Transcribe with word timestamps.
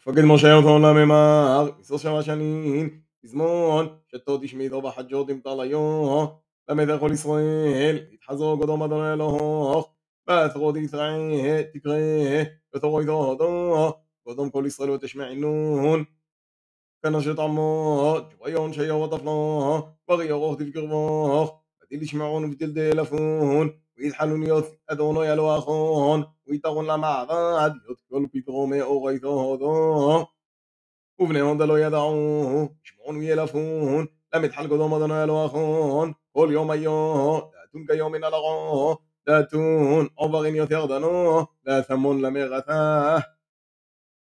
ופקד 0.00 0.24
משה 0.24 0.54
אותו 0.54 0.78
לממר, 0.78 1.70
מסוף 1.80 2.02
שבע 2.02 2.22
שנים, 2.22 3.00
פזמון, 3.22 3.88
שתו 4.08 4.38
תשמידו 4.38 4.82
בחדשות 4.82 5.30
עם 5.30 5.40
תליו, 5.40 6.26
למד 6.68 6.98
כל 7.00 7.10
ישראל, 7.12 7.98
יתחזו 8.10 8.58
קדום 8.62 8.82
אדון 8.82 9.12
אלוהוך, 9.12 9.94
ואתרו 10.28 10.72
תקרא, 10.72 11.16
תקרא, 11.72 11.96
ותורו 12.74 13.00
איתו 13.00 13.12
הודו, 13.12 13.92
קדום 14.28 14.50
כל 14.50 14.64
ישראל 14.66 14.90
ותשמענון, 14.90 16.04
كنشط 17.04 17.40
عمود 17.40 18.24
ويون 18.40 18.72
شيء 18.72 18.92
وطفلون 18.92 19.82
وغيروه 20.08 20.56
تفكرون 20.56 21.48
بدل 21.82 22.02
يسمعون 22.02 22.50
بدل 22.50 22.74
ديلفون 22.74 23.80
ويتحلون 24.01 24.43
يوث 24.43 24.69
أدون 24.89 25.25
يلو 25.25 25.57
أخون 25.57 26.25
ويتغون 26.47 26.85
لمع 26.85 27.23
بعد 27.23 27.73
يذكر 27.89 28.25
بيتغوم 28.33 28.73
أغيثه 28.73 29.57
ذو 29.61 30.27
وبنيهم 31.19 31.57
دلو 31.57 31.75
يدعوه 31.75 32.75
يسمعون 32.85 33.17
ويلفون 33.17 34.07
لم 34.35 34.45
يتحلقوا 34.45 34.77
دوم 34.77 34.93
أدون 34.93 35.11
يلو 35.11 35.45
أخون 35.45 36.15
كل 36.33 36.51
يوم 36.53 36.71
أيوه 36.71 37.51
داتون 37.51 37.85
كيوم 37.87 38.15
نلغوه 38.15 38.97
داتون 39.27 40.09
أبغين 40.19 40.55
يثيغدنوه 40.55 41.47
لا 41.65 41.81
ثمون 41.81 42.21
لم 42.21 42.37
يغثاه 42.37 43.23